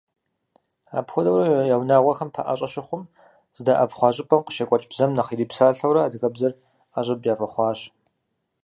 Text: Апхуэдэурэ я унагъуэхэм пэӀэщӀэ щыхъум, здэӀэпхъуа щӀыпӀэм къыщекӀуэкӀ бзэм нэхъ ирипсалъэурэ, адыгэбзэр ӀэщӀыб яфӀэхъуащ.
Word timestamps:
Апхуэдэурэ 0.97 1.45
я 1.73 1.75
унагъуэхэм 1.81 2.29
пэӀэщӀэ 2.33 2.67
щыхъум, 2.73 3.03
здэӀэпхъуа 3.57 4.09
щӀыпӀэм 4.15 4.41
къыщекӀуэкӀ 4.45 4.87
бзэм 4.91 5.11
нэхъ 5.15 5.29
ирипсалъэурэ, 5.33 6.01
адыгэбзэр 6.03 6.53
ӀэщӀыб 6.93 7.21
яфӀэхъуащ. 7.31 7.79